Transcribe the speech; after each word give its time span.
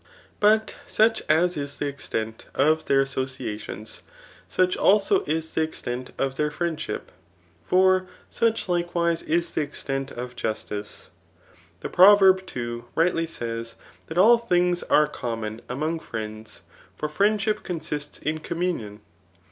But 0.39 0.75
such 0.87 1.21
as 1.29 1.55
is 1.55 1.75
the 1.77 1.85
extent 1.85 2.47
of 2.55 2.85
their 2.85 3.01
associations, 3.01 4.01
such 4.49 4.75
also 4.75 5.23
is 5.25 5.51
the 5.51 5.61
extent 5.61 6.11
of 6.17 6.37
their 6.37 6.49
friendship; 6.49 7.11
for 7.63 8.07
such 8.27 8.67
likewise 8.67 9.21
is 9.21 9.51
the 9.51 9.61
extent 9.61 10.09
of 10.09 10.35
justice. 10.35 11.11
The 11.81 11.89
prov^b^ 11.89 12.43
too, 12.47 12.85
rightly 12.95 13.27
says, 13.27 13.75
*' 13.91 14.05
that 14.07 14.17
all 14.17 14.39
things 14.39 14.81
are 14.81 15.05
common 15.07 15.61
among 15.69 15.99
fri^ids;'' 15.99 16.61
for 16.97 17.07
friendship 17.07 17.61
consists 17.61 18.17
in 18.17 18.39
communion. 18.39 19.01